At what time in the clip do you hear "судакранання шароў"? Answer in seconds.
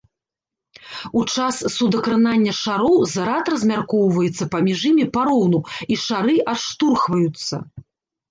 1.73-2.95